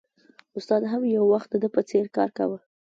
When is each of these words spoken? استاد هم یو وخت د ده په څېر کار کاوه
استاد 0.57 0.81
هم 0.91 1.01
یو 1.15 1.23
وخت 1.33 1.49
د 1.51 1.55
ده 1.63 1.69
په 1.75 1.81
څېر 1.89 2.05
کار 2.15 2.29
کاوه 2.37 2.59